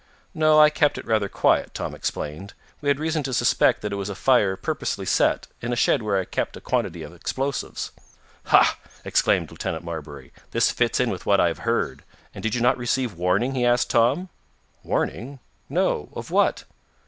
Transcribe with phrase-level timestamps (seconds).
[0.33, 2.55] "No, I kept it rather quiet," Tom explained.
[2.81, 6.01] "We had reason to suspect that it was a fire purposely set, in a shed
[6.01, 7.91] where I kept a quantity of explosives."
[8.45, 10.33] "Ha!" exclaimed Lieutenant Marbury.
[10.49, 12.03] "This fits in with what I have heard.
[12.33, 14.29] And did you not receive warning?" he asked Tom.
[14.83, 15.37] "Warning?
[15.69, 16.09] No.
[16.15, 16.63] Of what?"